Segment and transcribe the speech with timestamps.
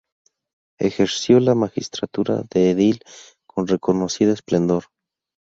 [0.79, 3.01] Ejerció la magistratura de edil
[3.45, 4.85] con reconocido esplendor.